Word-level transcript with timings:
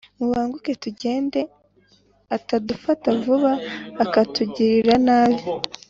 Mubanguke 0.19 0.71
kugenda 0.83 1.39
atadufata 2.37 3.07
vuba 3.21 3.53
akatugirira 4.03 4.95
nabi 5.07 5.41